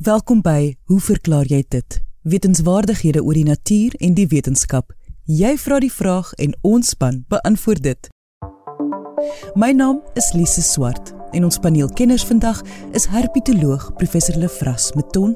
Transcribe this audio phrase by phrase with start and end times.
[0.00, 1.98] Welkom by Hoe verklaar jy dit?
[2.24, 4.94] Wetenskapwaardighede oor die natuur en die wetenskap.
[5.28, 8.08] Jy vra die vraag en ons span beantwoord dit.
[9.60, 12.62] My naam is Lise Swart en ons paneelkenners vandag
[12.96, 15.34] is herpetoloog professor Lefras Meton,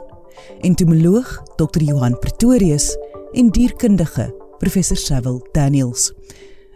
[0.65, 1.29] entomoloog
[1.61, 2.95] Dr Johan Pretorius
[3.37, 4.31] en dierkundige
[4.65, 6.09] professor Sewil Daniels.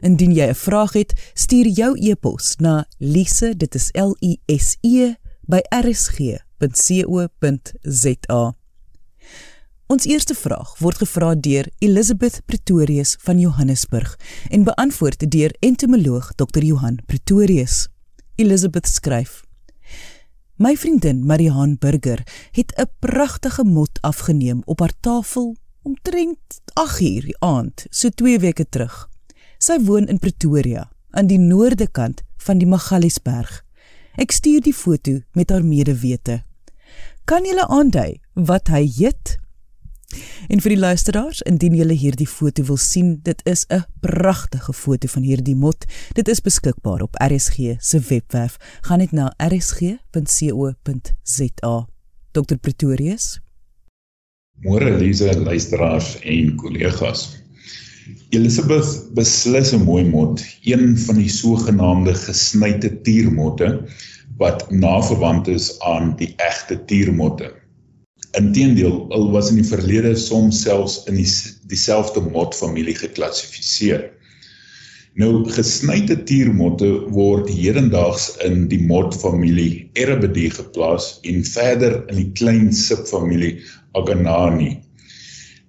[0.05, 4.77] Indien jy 'n vraag het, stuur jou e-pos na lise dit is l i s
[4.85, 5.15] e
[5.49, 5.65] by
[6.59, 8.55] rsg.co.za.
[9.89, 14.19] Ons eerste vraag word gevra deur Elizabeth Pretorius van Johannesburg
[14.51, 17.89] en beantwoord deur entomoloog Dr Johan Pretorius.
[18.37, 19.45] Elizabeth skryf:
[20.57, 27.39] My vriendin Marihan Burger het 'n pragtige mot afgeneem op haar tafel omtrent 8uur die
[27.39, 29.09] aand, so 2 weke terug.
[29.59, 33.65] Sy woon in Pretoria, aan die noorde kant van die Magaliesberg.
[34.19, 36.48] Ek stuur die foto met haar medewete.
[37.29, 39.35] Kan julle aandui wat hy eet?
[40.49, 45.09] En vir die luisteraars, indien julle hierdie foto wil sien, dit is 'n pragtige foto
[45.13, 45.85] van hierdie mot.
[46.17, 48.57] Dit is beskikbaar op RSG se webwerf.
[48.81, 50.07] Gaan net na rsg.co.za.
[52.33, 53.41] Dr Pretorius.
[54.65, 57.37] Môre Lise, luisteraars en kollegas.
[58.31, 63.85] Elizabeth beslis 'n mooi mot, een van die sogenaamde gesnyde tiermotte
[64.39, 67.51] wat naverwant is aan die egte tiermotte.
[68.39, 71.29] Inteendeel, al was in die verlede soms selfs in die
[71.71, 74.09] dieselfde motfamilie geklassifiseer.
[75.19, 82.69] Nou gesnyde tiermotte word hedendaags in die motfamilie Erebedidae geplaas en verder in die klein
[82.73, 83.57] subfamilie
[83.99, 84.77] Aganani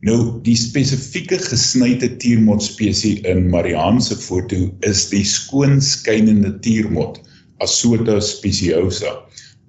[0.08, 7.20] Nou die spesifieke gesnyde tiermot spesies in Marianne se foto is die skoon skynende tiermot
[7.60, 9.18] Asota speciosa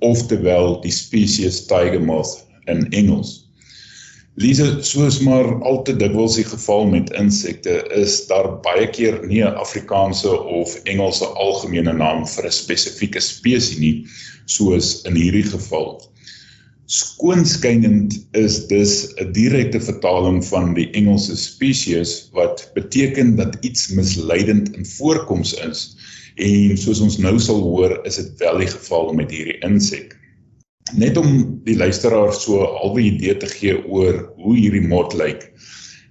[0.00, 3.50] oftewel die spesies tiger moth in Engels.
[4.40, 9.42] Lise soos maar al te dikwels die geval met insekte is daar baie keer nie
[9.44, 14.06] 'n Afrikaanse of Engelse algemene naam vir 'n spesifieke spesies nie
[14.46, 16.00] soos in hierdie geval.
[16.86, 24.74] Skoonskynend is dus 'n direkte vertaling van die Engelse species wat beteken dat iets misleidend
[24.76, 25.99] in voorkoms is
[26.40, 30.16] en soos ons nou sal hoor is dit wel die geval met hierdie insek.
[30.96, 35.52] Net om die luisteraar so 'n halwe idee te gee oor hoe hierdie mot lyk.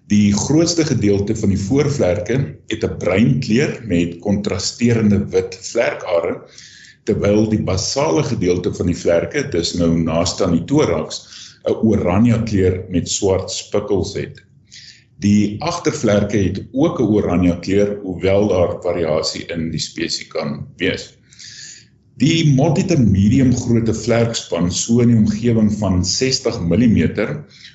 [0.10, 2.38] Die grootste gedeelte van die voorvlerke
[2.72, 6.42] het 'n bruin kleur met kontrasterende wit vlerkare
[7.06, 11.26] terwyl die basale gedeelte van die vlerke, dis nou naaste aan die thorax,
[11.66, 14.42] 'n oranje kleur met swart spikkels het.
[15.20, 21.20] Die agtervlerke het ook 'n oranje kleur, hoewel daar variasie in die spesies kan wees.
[22.20, 26.98] Die mot het 'n medium grootte vlerkspan so in die omgewing van 60 mm,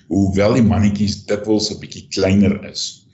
[0.08, 3.04] hoewel die mannetjies dikwels 'n bietjie kleiner is.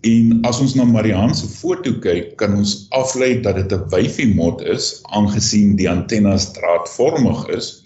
[0.00, 4.34] En as ons na Marianne se foto kyk, kan ons aflei dat dit 'n wyfie
[4.34, 7.79] mot is, aangesien die antennes draadvormig is,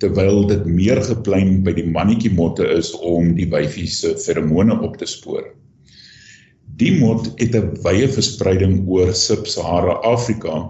[0.00, 4.96] terwyl dit meer geplein by die mannetjie motte is om die wyfie se feromone op
[5.00, 5.44] te spoor.
[6.80, 10.64] Die mot het 'n wye verspreiding oor Sub-Sahara Afrika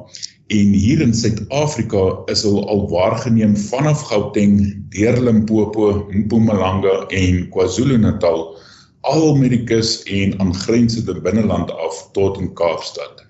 [0.51, 4.57] en hier in Suid-Afrika is hulle al waargeneem vanaf Gauteng
[4.91, 8.59] deur Limpopo, Mpumalanga en KwaZulu-Natal
[9.01, 13.30] al met die kus en aangrensende binneland af tot in Kaapstad.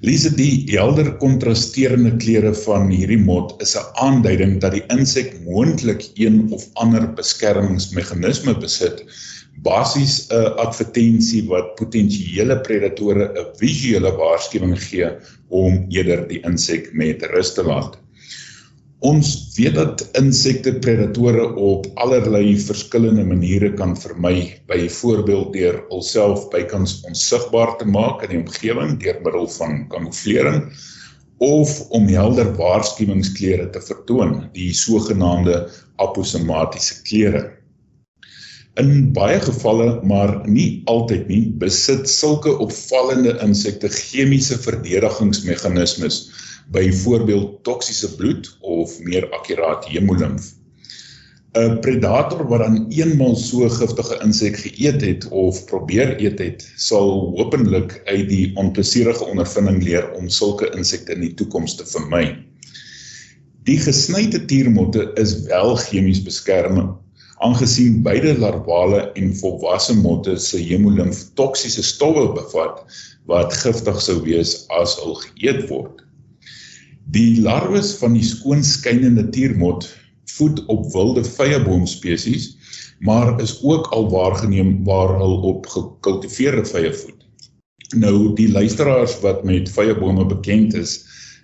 [0.00, 5.34] Lees dit die helder kontrasterende kleure van hierdie mot is 'n aanduiding dat die insek
[5.44, 9.02] moontlik een of ander beskermingsmeganisme besit,
[9.66, 15.10] basies 'n advertensie wat potensiële predatore 'n visuele waarskuwing gee
[15.48, 18.00] om eerder die insek met rus te laat.
[19.00, 26.98] Ons weet dat insekte predatore op allerlei verskillende maniere kan vermy, byvoorbeeld deur hulself bykans
[27.08, 30.66] onsigbaar te maak in die omgewing deur middel van kamouflering
[31.40, 35.62] of om helder waarskuwingskleure te vertoon, die sogenaamde
[36.04, 37.46] aposematiese kleure.
[38.76, 46.20] In baie gevalle, maar nie altyd nie, besit sulke opvallende insekte chemiese verdedigingsmeganismes
[46.68, 50.52] byvoorbeeld toksiese bloed of meer akkuraat hemolimf.
[51.58, 57.34] 'n Predator wat dan eenmal so giftige insek geëet het of probeer eet het, sal
[57.36, 62.38] hopelik uit die onplesierige ondervinding leer om sulke insekte in die toekoms te vermy.
[63.66, 66.94] Die gesnyde tiermotte is wel chemies beskerming
[67.40, 72.82] aangesien beide larvale en volwasse motte se hemolimf toksiese stowwe bevat
[73.30, 76.02] wat giftig sou wees as hulle geëet word.
[77.10, 79.88] Die larwes van die skoonskynende tiermot
[80.36, 82.52] voed op wilde vyeboom spesies,
[83.02, 87.24] maar is ook al waargeneem waar hulle op gekultiveerde vye voed.
[87.98, 91.00] Nou die luisteraars wat met vyebome bekend is,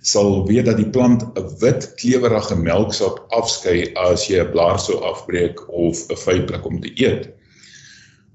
[0.07, 5.01] sal weet dat die plant 'n wit klewerige melksap afskei as jy 'n blaar sou
[5.03, 7.27] afbreek of 'n vypluk om te eet.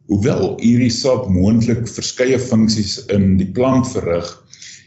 [0.06, 4.41] Hoewel hierdie sap moontlik verskeie funksies in die plant verrig,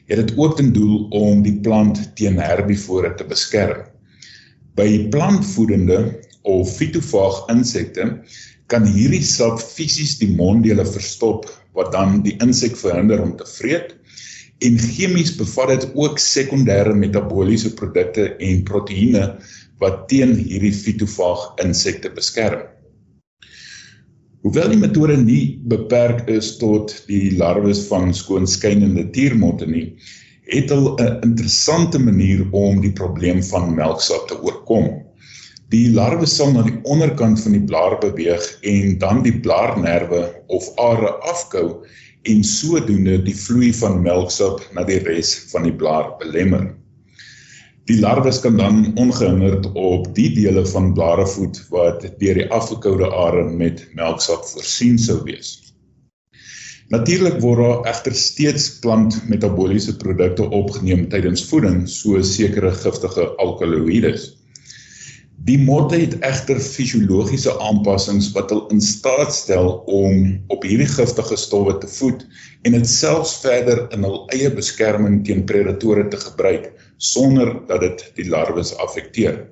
[0.05, 3.85] het dit ook ten doel om die plant teen herbivore te beskerm.
[4.75, 8.09] By plantvoedende of fitofaag insekte
[8.71, 11.47] kan hierdie sap fisies die monddele verstop
[11.77, 13.95] wat dan die insek verhinder om te vreet
[14.63, 19.25] en chemies bevat dit ook sekondêre metabooliese produkte en proteïene
[19.83, 22.63] wat teen hierdie fitofaag insekte beskerm.
[24.45, 29.87] Hoewel die metode nie beperk is tot die larwes van skoonskynende tiermotte nie,
[30.53, 34.85] het hulle 'n interessante manier om die probleem van melksap te oorkom.
[35.73, 40.21] Die larwe sal na die onderkant van die blaar beweeg en dan die blaarnerwe
[40.59, 41.81] of are afkou
[42.29, 46.69] en sodoende die vloei van melksap na die res van die blaar belemmer.
[47.85, 53.11] Die larwes kan dan ongehinderd op die dele van blare voed wat deur die afgekoude
[53.13, 55.51] are met melksap voorsien sou wees.
[56.89, 64.31] Natuurlik word daar egter steeds plantmetabooliese produkte opgeneem tydens voeding, soos sekere giftige alkaloïdes.
[65.45, 71.37] Die motte het egter fisiologiese aanpassings wat hul in staat stel om op hierdie giftige
[71.37, 72.25] stowwe te voed
[72.65, 78.05] en dit selfs verder in hul eie beskerming teen predatore te gebruik sonder dat dit
[78.15, 79.43] die larwes affekteer.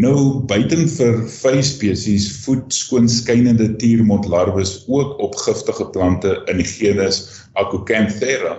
[0.00, 7.24] Nou buiten vir vyf spesies voed skoonskynende tiermotlarwes ook op giftige plante in die genus
[7.58, 8.54] Acocanthera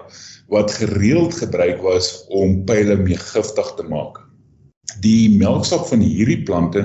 [0.52, 4.20] wat gereeld gebruik was om pile mee giftig te maak.
[5.00, 6.84] Die melksap van hierdie plante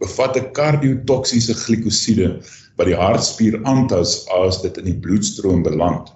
[0.00, 2.30] bevat 'n kardiotoksiese glikosiede
[2.78, 6.08] wat die hartspier aantas as dit in die bloedstroom beland.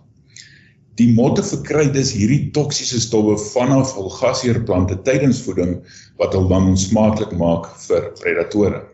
[0.98, 5.80] Die motte verkry dus hierdie toksiese stowwe vanaf hul gasheerplante tydens voeding
[6.22, 8.84] wat hulle dan onsmaaklik maak vir predatore.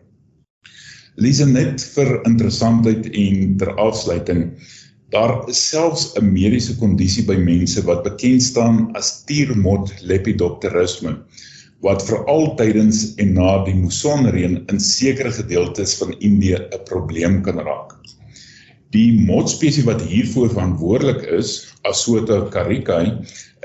[1.20, 4.46] Lise net vir interessantheid en ter afsluiting
[5.10, 11.16] Daar is selfs 'n mediese kondisie by mense wat bekend staan as tiermot lepidopterisme
[11.86, 17.58] wat veral tydens en na die musonreën in sekere gedeeltes van Indië 'n probleem kan
[17.58, 17.99] raak.
[18.94, 21.50] Die motspesie wat hiervoor verantwoordelik is,
[21.86, 23.12] Asota caricae,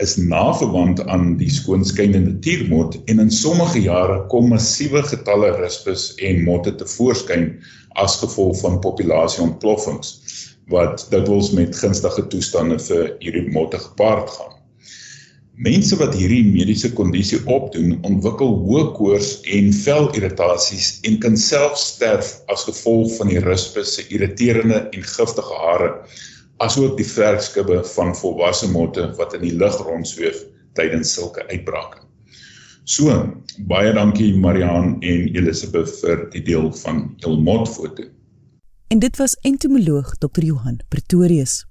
[0.03, 6.43] is naverwant aan die skoonskynende tiermot en in sommige jare kom massiewe getalle rispus en
[6.45, 7.47] motte te voorskyn
[8.03, 10.13] as gevolg van populasie-ontploffings
[10.73, 14.54] wat dikwels met gunstige toestande vir hierdie motte gepaard gaan.
[15.55, 22.33] Mense wat hierdie mediese kondisie opdoen, ontwikkel hoë koors en velirritasies en kan self sterf
[22.51, 25.87] as gevolg van die rispus se irriterende en giftige hare,
[26.59, 30.41] asook die vlerkskubbe van volwasse motte wat in die lug rondsweef
[30.75, 32.03] tydens sulke uitbrake.
[32.83, 33.15] So,
[33.71, 38.09] baie dankie Mariaan en Elisabeth vir die deel van hul motfoto.
[38.91, 40.43] En dit was entomoloog Dr.
[40.43, 41.63] Johan Pretorius.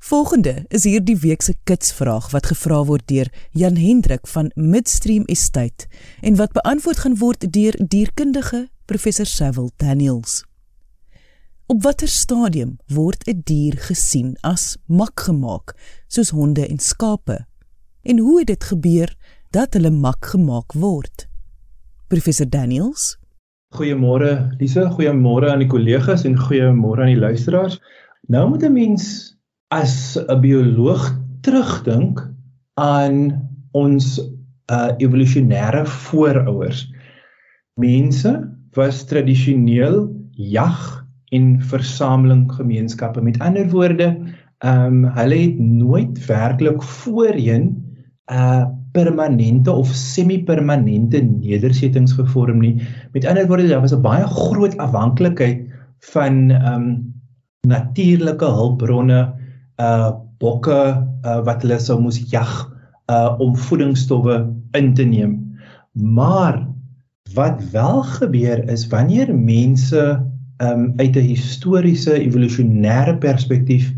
[0.00, 5.90] Volgende is hierdie week se kitsvraag wat gevra word deur Jan Hendrik van Midstream Estate
[6.24, 10.38] en wat beantwoord gaan word deur dierkundige professor Sewil Daniels.
[11.68, 15.76] Op watter stadium word 'n die dier gesien as mak gemaak
[16.08, 17.44] soos honde en skape?
[18.02, 19.14] En hoe het dit gebeur
[19.50, 21.28] dat hulle mak gemaak word?
[22.08, 23.18] Professor Daniels
[23.76, 27.78] Goeiemôre Lise, goeiemôre aan die kollegas en goeiemôre aan die luisteraars.
[28.28, 29.36] Nou moet 'n mens
[29.70, 31.14] as 'n bioloog
[31.46, 32.20] terugdink
[32.74, 34.18] aan ons
[34.70, 36.86] uh evolusionêre voorouers.
[37.78, 38.32] Mense
[38.74, 43.22] was tradisioneel jag en versameling gemeenskappe.
[43.22, 44.16] Met ander woorde,
[44.58, 47.64] ehm um, hulle het nooit werklik voorheen
[48.26, 52.82] 'n uh, permanente of semi-permanente nedersettings gevorm nie.
[53.12, 57.14] Met ander woorde, daar was 'n baie groot afhanklikheid van ehm um,
[57.60, 59.39] natuurlike hulpbronne
[59.80, 60.10] uh
[60.40, 60.80] bokke
[61.24, 62.50] uh, wat hulle sou moes jag
[63.12, 64.36] uh om voedingsstowwe
[64.78, 65.38] in te neem.
[65.92, 66.62] Maar
[67.34, 70.02] wat wel gebeur is wanneer mense
[70.60, 73.92] um uit 'n historiese evolusionêre perspektief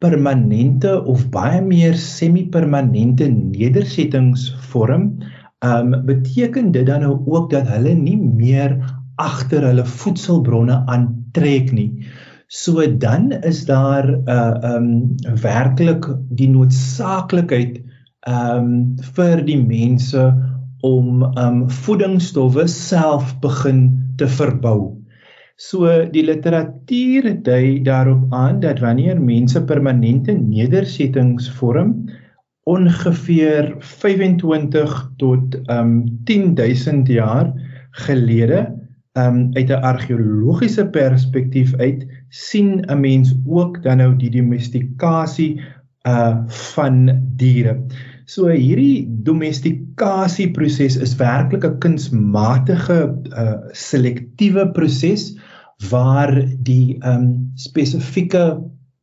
[0.00, 5.18] permanente of baie meer semi-permanente nedersettings vorm,
[5.64, 8.78] um beteken dit dan nou ook dat hulle nie meer
[9.20, 12.06] agter hulle voedselbronne aantrek nie.
[12.52, 17.78] So dan is daar 'n uh, um, werklik die noodsaaklikheid
[18.26, 20.22] um, vir die mense
[20.82, 23.84] om um voedingsstowwe self begin
[24.16, 24.96] te verbou.
[25.56, 32.10] So die literatuur dui daarop aan dat wanneer mense permanente nedersettings vorm,
[32.66, 37.54] ongeveer 25 tot um 10000 jaar
[37.90, 38.66] gelede
[39.18, 45.60] um uit 'n argeologiese perspektief uit sien 'n mens ook dan nou die domestikasie
[46.08, 47.76] uh van diere.
[48.24, 52.98] So hierdie domestikasie proses is werklik 'n kunsmatige
[53.34, 55.36] uh selektiewe proses
[55.90, 56.32] waar
[56.62, 58.60] die um spesifieke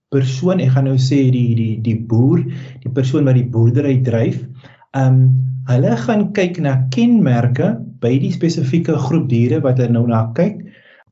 [0.09, 2.45] persoon, ek gaan nou sê die die die boer,
[2.83, 4.39] die persoon wat die boerdery dryf,
[4.95, 5.19] um
[5.67, 10.63] hulle gaan kyk na kenmerke by die spesifieke groep diere wat hulle nou na kyk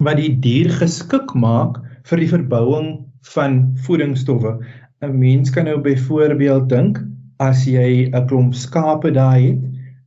[0.05, 2.90] wat die dier geskik maak vir die verbouing
[3.34, 4.58] van voedingsstowwe.
[5.04, 7.02] 'n Mens kan nou byvoorbeeld dink
[7.40, 9.62] as jy 'n klomp skape daar het,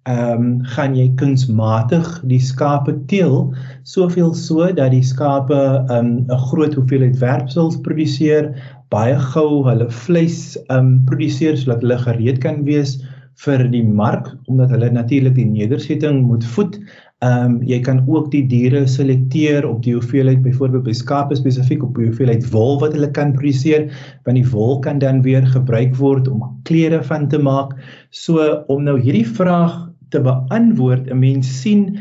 [0.09, 3.53] ehm um, gaan jy kunsmatig die skape teel
[3.83, 5.59] soveel so dat die skape
[5.91, 5.91] 'n
[6.31, 8.55] um, groot hoeveelheid werpsels produseer,
[8.89, 12.99] baie gou hulle vleis ehm um, produseer sodat hulle gereed kan wees
[13.45, 16.81] vir die mark omdat hulle natuurlik die nedersetting moet voed.
[17.19, 21.83] Ehm um, jy kan ook die diere selekteer op die hoeveelheid byvoorbeeld by skape spesifiek
[21.83, 23.89] op die hoeveelheid wol wat hulle kan produseer,
[24.23, 27.75] want die wol kan dan weer gebruik word om klere van te maak.
[28.15, 31.99] So om nou hierdie vraag te beantwoord, 'n mens sien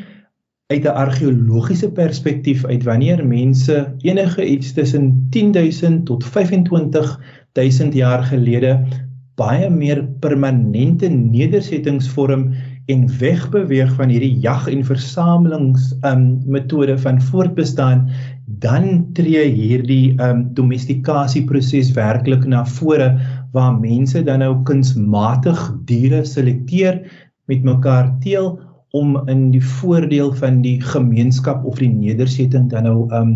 [0.69, 8.85] uit 'n argeologiese perspektief uit wanneer mense enige iets tussen 10000 tot 25000 jaar gelede
[9.35, 12.53] baie meer permanente nedersettings vorm
[12.87, 18.05] en wegbeweeg van hierdie jag en versamelings um metode van voortbestaan
[18.63, 18.85] dan
[19.17, 23.09] tree hierdie um domestikasie proses werklik na vore
[23.55, 27.01] waar mense dan nou kunsmatig diere selekteer
[27.51, 28.55] met mekaar teel
[28.95, 33.33] om in die voordeel van die gemeenskap of die nedersetting dan nou um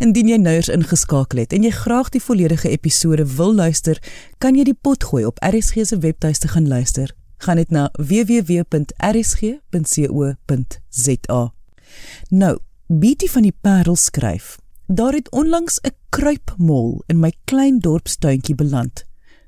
[0.00, 3.96] Indien jy nouers ingeskakel het en jy graag die volledige episode wil luister,
[4.42, 7.08] kan jy die pot gooi op RSG se webtuiste gaan luister.
[7.44, 8.62] Gaan net na www.rsg.co.za.
[12.30, 12.54] Nou,
[12.86, 19.04] Betty van die Parel skryf: Daar het onlangs 'n kruipmol in my klein dorpstuintjie beland.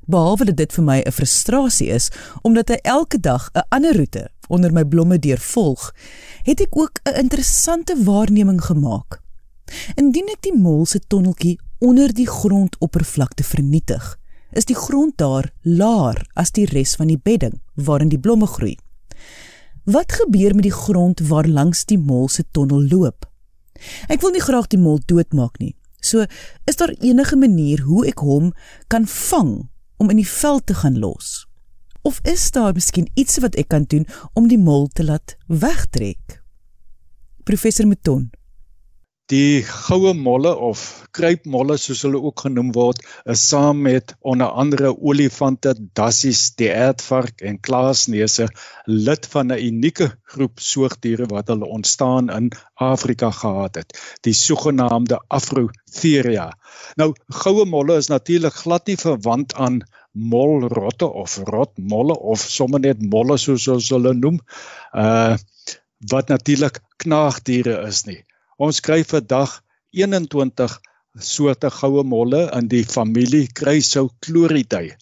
[0.06, 2.10] Behalwe dat dit vir my 'n frustrasie is
[2.42, 5.94] omdat hy elke dag 'n ander roete onder my blomme deurvolg,
[6.42, 9.20] het ek ook 'n interessante waarneming gemaak.
[9.94, 14.18] Indien ek die mol se tonneltjie onder die grondoppervlakte vernietig,
[14.52, 18.76] is die grond daar laer as die res van die bedding waarin die blomme groei.
[19.84, 23.24] Wat gebeur met die grond waar langs die mol se tonnel loop?
[24.08, 25.74] Ek wil nie graag die mol doodmaak nie.
[26.00, 26.24] So,
[26.64, 28.52] is daar enige manier hoe ek hom
[28.88, 31.47] kan vang om in die veld te gaan los?
[32.08, 35.34] Of is daar miskien iets wat ek kan doen om die mol te laat
[35.64, 36.38] wegtrek?
[37.44, 38.30] Professor Meton.
[39.28, 44.94] Die goue molle of kruipmolle soos hulle ook genoem word, is saam met onder andere
[44.96, 48.48] olifante, dassies, die aardvark en klaasneuse
[48.86, 52.48] lid van 'n unieke groep soogdiere wat hulle ontstaan in
[52.88, 53.92] Afrika gehad het,
[54.24, 56.48] die sogenaamde Afrotheria.
[56.96, 57.12] Nou
[57.44, 59.82] goue molle is natuurlik glad nie verwant aan
[60.18, 64.40] molrotte of rotmolle of sommer net molle soos ons hulle noem
[64.92, 65.36] uh
[66.12, 68.20] wat natuurlik knaagdiere is nie.
[68.62, 69.56] Ons kry vandag
[69.98, 70.76] 21
[71.30, 74.94] soorte goue molle in die familie Chrysochloridae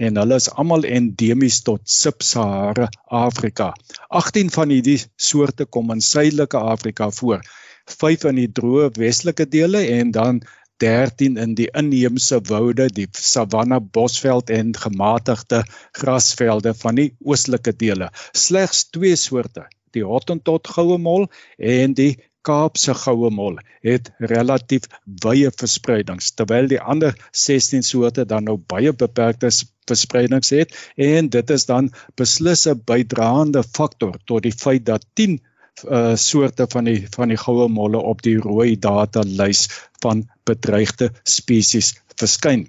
[0.00, 2.88] en hulle is almal endemies tot Sub-Sahara
[3.20, 3.70] Afrika.
[4.08, 4.98] 18 van hierdie
[5.30, 7.44] soorte kom in suidelike Afrika voor.
[7.90, 10.40] 5 in die droë westelike dele en dan
[10.80, 18.10] 13 in die inheemse woude, die savanna bosveld en gematigde grasvelde van die oostelike dele.
[18.32, 22.14] Slegs twee soorte, die Hottentot goue mol en die
[22.48, 24.86] Kaapse goue mol het relatief
[25.24, 29.50] wye verspreidings terwyl die ander 16 soorte dan nou baie beperkte
[29.90, 30.72] verspreidings het
[31.10, 35.36] en dit is dan beslis 'n bydraende faktor tot die feit dat 10
[35.84, 39.66] uh soorte van die van die goue molle op die rooi data lys
[40.02, 42.66] van bedreigde spesies verskyn.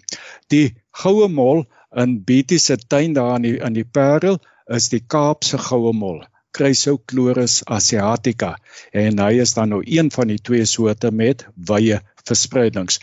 [0.54, 1.66] Die goue mol
[2.04, 6.22] in Betty se tuin daar in die in die Parel is die Kaapse goue mol.
[6.56, 8.56] Chrysochloris asiatica
[8.92, 13.00] en hy is dan nou een van die twee soorte met wye verspreidings.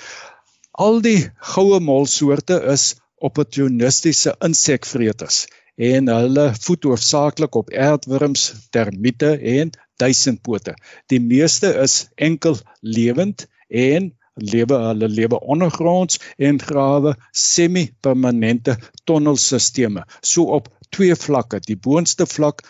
[0.73, 5.47] Al die goue molsoorte is opportunistiese insekvreters
[5.79, 9.71] en hulle voed hoofsaaklik op aardwurms, termiete en
[10.03, 10.75] duisendpote.
[11.07, 20.03] Die meeste is enkel lewend en lewe hulle lewe ondergronds en grawe semi-permanente tonnelstelsels.
[20.21, 21.61] So op twee vlakke.
[21.61, 22.63] Die boonste vlak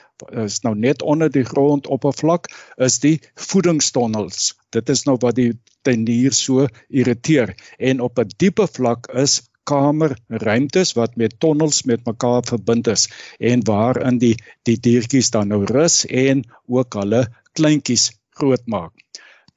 [0.45, 2.49] is nou net onder die grondoppervlak
[2.83, 4.55] is die voedingstonnels.
[4.75, 5.53] Dit is nou wat die
[5.87, 12.44] tuinier so irriteer en op 'n diepe vlak is kamerruimtes wat met tonnels met mekaar
[12.48, 13.08] verbind is
[13.52, 14.34] en waarin die
[14.68, 17.26] die diertjies dan nou rus en ook hulle
[17.58, 18.92] kleintjies grootmaak.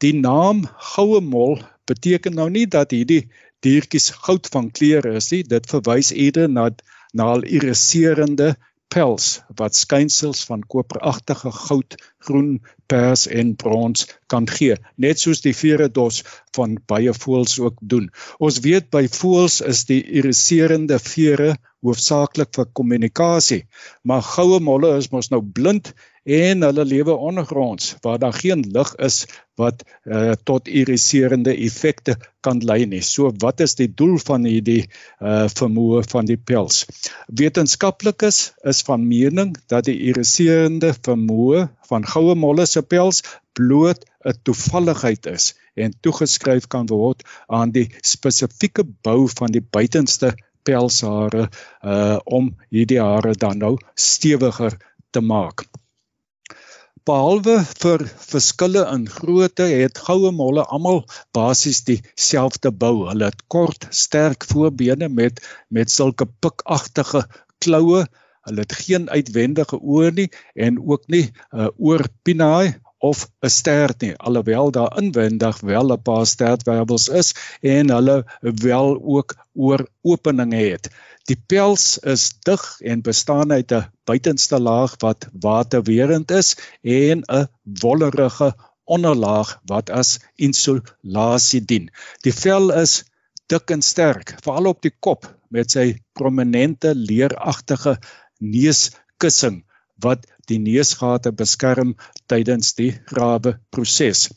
[0.02, 3.28] Die naam goue mol beteken nou nie dat hierdie
[3.66, 5.44] diertjies goud van kleure is nie.
[5.44, 6.70] Dit verwys eerder na
[7.14, 8.54] na al iriserende
[8.92, 11.96] pels wat skynsels van koperagtige goud,
[12.28, 12.60] groen,
[12.92, 16.22] pers en brons kan gee, net soos die veredos
[16.58, 18.10] van baie voëls ook doen.
[18.44, 23.62] Ons weet by voëls is die iriserende vere hoofsaaklik vir kommunikasie,
[24.04, 28.96] maar goue molle is mos nou blind en hulle lewe ondergronds waar daar geen lig
[28.96, 29.26] is
[29.56, 33.02] wat uh, tot iriserende effekte kan lei nie.
[33.02, 34.86] So wat is die doel van hierdie
[35.20, 36.86] uh, vermoë van die pels?
[37.28, 43.24] Wetenskaplikes is van mening dat die iriserende vermoë van goue molle se pels
[43.58, 50.36] bloot 'n toevalligheid is en toegeskryf kan word aan die spesifieke bou van die buitenste
[50.64, 51.50] pelshare
[51.82, 54.78] uh om hierdie hare dan nou stewiger
[55.12, 55.66] te maak.
[57.10, 61.00] Behalwe vir verskille in grootte het goue molle almal
[61.38, 63.08] basies dieselfde bou.
[63.10, 67.24] Hulle het kort, sterk voorbene met met sulke pikagtige
[67.66, 68.04] kloue.
[68.46, 70.30] Hulle het geen uitwendige oë nie
[70.68, 72.78] en ook nie 'n uh, oorpinaai
[73.10, 77.30] of 'n stert nie alhoewel daar inwendig wel 'n paar stertwervels is
[77.62, 80.90] en hulle wel ook oor openinge het.
[81.30, 87.48] Die pels is dig en bestaan uit 'n buitenste laag wat waterwerend is en 'n
[87.82, 91.90] wollerige onderlaag wat as insulasie dien.
[92.22, 93.04] Die vel is
[93.48, 97.98] dik en sterk, veral op die kop met sy prominente leeragtige
[98.40, 99.64] neuskussing
[100.06, 101.96] wat die neusgate beskerm
[102.32, 104.30] tydens die grawe proses.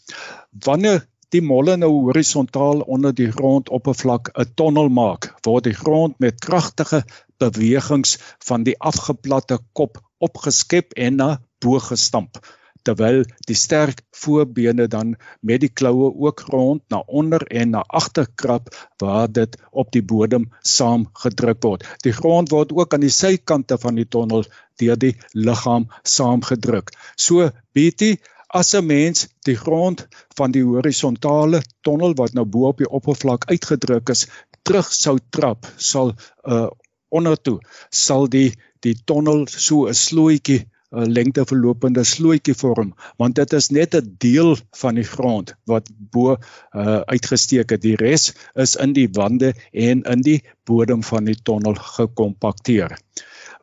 [0.67, 6.41] Wanneer die molle nou horisontaal onder die grondoppervlak 'n tonnel maak, word die grond met
[6.41, 7.03] kragtige
[7.39, 12.39] bewegings van die afgeplatte kop opgeskep en na bo gestamp
[12.85, 18.29] terwyl die sterk voorbene dan met die kloue ook rond na onder en na agter
[18.43, 18.69] krap
[19.03, 21.89] waar dit op die bodem saamgedruk word.
[22.05, 24.45] Die grond word ook aan die sykante van die tonnel
[24.83, 26.93] deur die liggaam saamgedruk.
[27.17, 28.17] So BT
[28.55, 30.07] as 'n mens die grond
[30.39, 34.27] van die horisontale tonnel wat nou bo op die oppervlak uitgedruk is
[34.63, 36.15] terug sou trap sal
[36.55, 36.69] uh
[37.15, 37.59] ondertoe
[37.91, 38.51] sal die
[38.87, 40.61] die tonnel so 'n slooitjie
[40.95, 46.37] 'n lengteverlopende slooitjie vorm want dit is net 'n deel van die grond wat bo
[46.37, 47.83] uh uitgesteek het.
[47.83, 52.99] Die res is in die wande en in die bodem van die tonnel gekompakteer.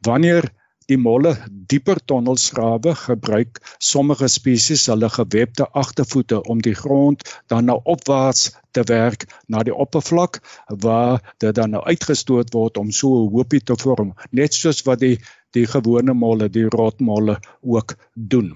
[0.02, 0.52] Wanneer
[0.92, 1.34] die molle
[1.72, 3.60] dieper tonnels grawe gebruik
[3.92, 7.24] sommige spesies hulle gewebde agtervoete om die grond
[7.54, 10.42] dan nou opwaarts te werk na die oppervlak
[10.86, 15.00] waar dit dan nou uitgestoot word om so 'n hoopie te vorm net soos wat
[15.06, 15.18] die
[15.56, 18.52] die gewone molle die rotmolle ook doen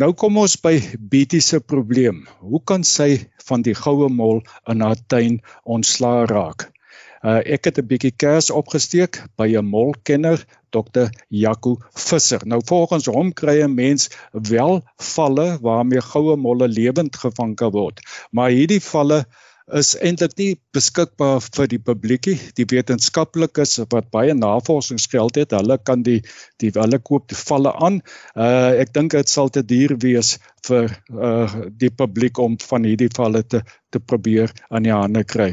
[0.00, 2.22] Nou kom ons by Betty se probleem.
[2.40, 4.40] Hoe kan sy van die goue mol
[4.72, 6.64] in haar tuin ontslaa raak?
[7.22, 10.40] Uh, ek het 'n bietjie kers opgesteek by 'n molkenner,
[10.72, 11.12] Dr.
[11.28, 12.42] Jaco Visser.
[12.48, 14.82] Nou volgens hom kry 'n mens wel
[15.14, 18.00] valle waarmee goue molle lewend gevang kan word.
[18.30, 19.24] Maar hierdie valle
[19.70, 22.34] is eintlik nie beskikbaar vir die publiekie.
[22.58, 26.20] Die wetenskaplikes wat baie navorsingsgeld het, hulle kan die
[26.62, 28.00] die hulle koop die valle aan.
[28.34, 33.12] Uh ek dink dit sal te duur wees vir uh die publiek om van hierdie
[33.16, 35.52] valle te te probeer aan die hande kry.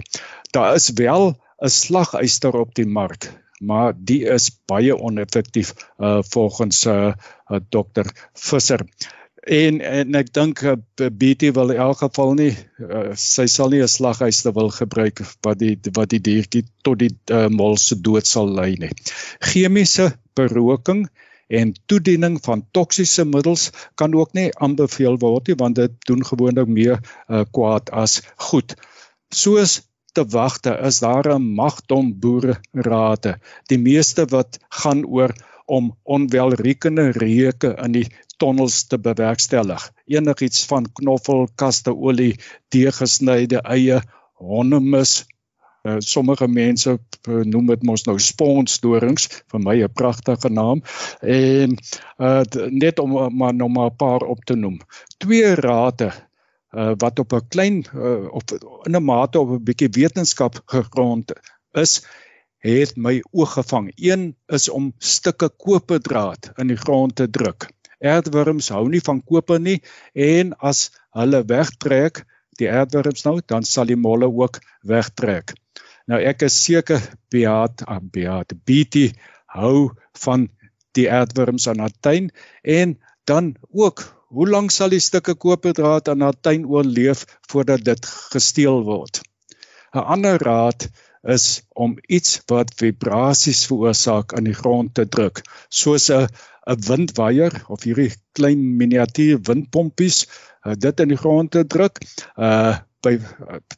[0.56, 3.30] Daar is wel 'n slaguister op die mark,
[3.60, 7.14] maar die is baie oneffektief uh volgens uh,
[7.52, 8.86] uh dokter Visser.
[9.50, 12.52] En en ek dink uh, BT wil in elk geval nie
[12.84, 17.12] uh, sy sal nie 'n slaghuis wil gebruik wat die wat die diertjie tot die
[17.32, 18.92] uh, mol se dood sal lei nie.
[19.40, 21.08] Chemiese beroking
[21.50, 26.68] en toediening van toksiese middels kan ook nie aanbeveel word nie want dit doen gewoonlik
[26.68, 28.76] meer uh, kwaad as goed.
[29.34, 29.80] Soos
[30.12, 33.40] te wagte is daar 'n magdom boererate.
[33.68, 35.34] Die meeste wat gaan oor
[35.66, 39.92] om onwelriekende reuke in die tonnels te bewerkstellig.
[40.06, 44.02] Enigiets van knoffel, kasteolie, deurgesnyde eie,
[44.34, 45.26] hondemis,
[45.84, 46.92] Uh, sommige mense
[47.30, 50.82] uh, noem dit mos nou sponsdorings vir my 'n pragtige naam
[51.24, 51.78] en
[52.20, 54.82] uh, net om maar nog maar 'n paar op te noem.
[55.18, 56.12] Twee rate
[56.72, 58.52] uh, wat op 'n klein uh, op
[58.84, 61.34] in 'n mate op 'n bietjie wetenskap gegrond
[61.72, 62.02] is
[62.60, 63.92] het my oog gevang.
[63.96, 67.70] Een is om stukke koperdraad in die grond te druk.
[68.00, 69.82] Aardwurms hou nie van koper nie
[70.14, 72.24] en as hulle wegtrek
[72.60, 75.54] die aardwurms nou dan sal die molle ook wegtrek.
[76.08, 79.12] Nou ek is seker Beat ah, Beat BT
[79.56, 79.92] hou
[80.24, 80.48] van
[80.98, 82.32] die aardwurms aan haar tuin
[82.64, 88.10] en dan ook hoe lank sal die stukke koperdraad aan haar tuin oorleef voordat dit
[88.34, 89.22] gesteel word.
[89.94, 90.90] 'n Ander raad
[91.36, 96.28] is om iets wat vibrasies veroorsaak aan die grond te druk, soos 'n
[96.70, 100.28] 'n windwaier of hierdie klein miniatuur windpompies,
[100.66, 102.00] uh, dit in die grond te druk.
[102.38, 103.16] Uh by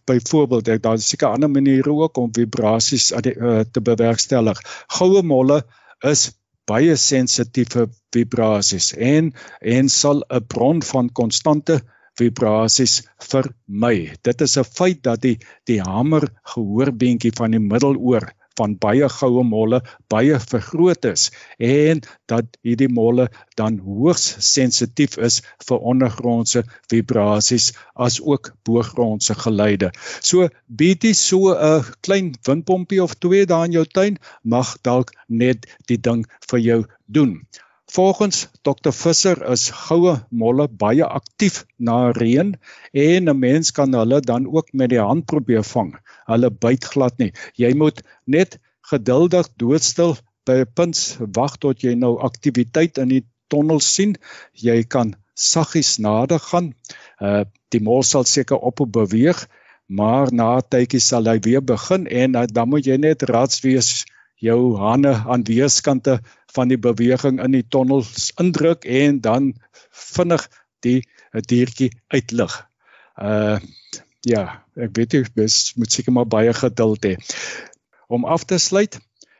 [0.09, 4.57] byvoorbeeld daar is seker ander maniere ook om vibrasies uh, te bewerkstellig.
[4.97, 5.59] Goue molle
[5.99, 6.31] is
[6.71, 9.31] baie sensitiewe vibrasies en
[9.77, 11.81] en sal 'n bron van konstante
[12.19, 13.97] vibrasies vermy.
[14.27, 15.37] Dit is 'n feit dat die
[15.69, 22.57] die hamer gehoorbeentjie van die middeloor van baie goue molle baie vergroot is en dat
[22.67, 23.27] hierdie molle
[23.59, 29.91] dan hoogs sensitief is vir ondergrondse vibrasies as ook boogrondse geluide.
[30.21, 35.67] So BT so 'n klein windpompie of twee daar in jou tuin mag dalk net
[35.87, 37.41] die ding vir jou doen.
[37.91, 41.55] Volgens Dr Visser is goue molle baie aktief
[41.87, 42.53] na reën
[43.05, 45.89] en 'n mens kan hulle dan ook met die hand probeer vang.
[46.31, 47.33] Hulle byt glad nie.
[47.59, 48.59] Jy moet net
[48.91, 50.15] geduldig doodstil
[50.47, 51.01] by 'n punt
[51.39, 54.15] wag tot jy nou aktiwiteit in die tonnel sien.
[54.53, 56.71] Jy kan saggies nader gaan.
[57.19, 57.43] Uh
[57.75, 59.47] die mol sal seker op beweeg,
[59.87, 63.59] maar na 'n tydjie sal hy weer begin en uh, dan moet jy net rats
[63.67, 64.05] wees
[64.41, 66.19] jou hande aan weerskante
[66.55, 69.53] van die beweging in die tonnels indruk en dan
[69.91, 70.47] vinnig
[70.85, 70.99] die
[71.47, 72.57] diertjie uitlig.
[73.15, 73.59] Uh
[74.21, 75.21] ja, ek weet jy
[75.81, 77.15] moet seker maar baie geduld hê.
[78.05, 78.99] Om af te sluit,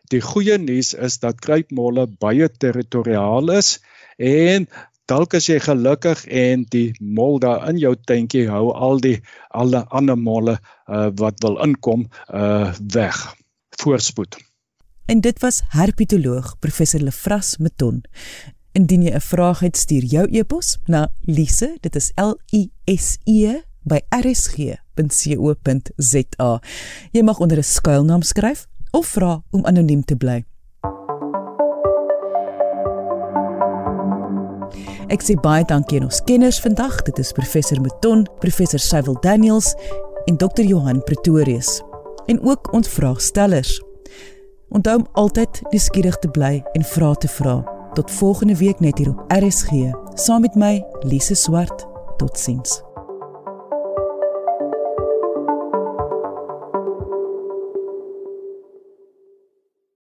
[0.10, 3.76] die goeie nuus is dat kruipmolle baie territoriaal is
[4.18, 4.66] en
[5.12, 9.18] dalk as jy gelukkig en die mol daar in jou tuintjie hou al die
[9.50, 13.22] alle ander molle uh, wat wil inkom uh weg.
[13.82, 14.40] Voorspoed.
[15.06, 18.04] En dit was herpetoloog professor Lefras Meton.
[18.72, 23.18] Indien jy 'n vraag het, stuur jou e-pos na lise, dit is L I S
[23.24, 25.00] E by rsg.co.za.
[27.12, 30.46] Jy mag onder 'n skuilnaam skryf of vra om anoniem te bly.
[35.12, 37.02] Ek sê baie dankie aan ons kenners vandag.
[37.02, 39.76] Dit is professor Meton, professor Cyril Daniels
[40.26, 41.82] en dokter Johan Pretorius.
[42.26, 43.91] En ook ons vraagstellers.
[44.72, 47.58] Onthou om altyd nuuskierig te bly en vra te vra.
[47.94, 51.88] Tot volgende week net hier op RSG, saam met my Lise Swart.
[52.18, 52.91] Totsiens.